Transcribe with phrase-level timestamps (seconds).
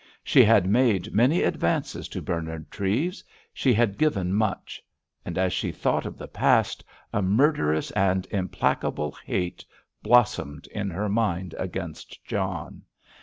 [0.23, 4.81] She had made many advances to Bernard Treves—she had given much.
[5.23, 9.63] And, as she thought of the past, a murderous and implacable hate
[10.01, 12.81] blossomed in her mind against John.